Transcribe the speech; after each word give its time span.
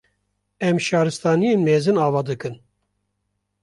Em 0.67 0.77
Şaristaniyên 0.85 1.61
mezin 1.67 1.97
ava 2.05 2.21
dikin 2.27 2.55